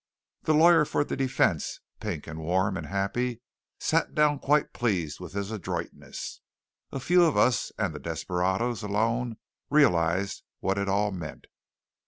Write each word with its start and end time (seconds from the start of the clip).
The 0.45 0.55
lawyer 0.55 0.83
for 0.83 1.03
the 1.03 1.15
defence, 1.15 1.79
pink 1.99 2.25
and 2.25 2.39
warm 2.39 2.75
and 2.75 2.87
happy, 2.87 3.39
sat 3.79 4.15
down 4.15 4.39
quite 4.39 4.73
pleased 4.73 5.19
with 5.19 5.33
his 5.33 5.51
adroitness. 5.51 6.41
A 6.91 6.99
few 6.99 7.23
of 7.23 7.37
us, 7.37 7.71
and 7.77 7.93
the 7.93 7.99
desperadoes, 7.99 8.81
alone 8.81 9.37
realized 9.69 10.41
what 10.59 10.79
it 10.79 10.89
all 10.89 11.11
meant. 11.11 11.45